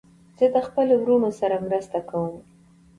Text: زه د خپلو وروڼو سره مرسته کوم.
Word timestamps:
زه 0.37 0.45
د 0.55 0.57
خپلو 0.67 0.93
وروڼو 1.01 1.29
سره 1.39 1.63
مرسته 1.67 1.99
کوم. 2.09 2.33